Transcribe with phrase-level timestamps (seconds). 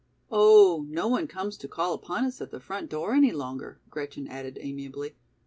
[0.31, 4.27] "Oh, no one comes to call upon us at the front door any longer," Gretchen
[4.27, 5.13] added amiably.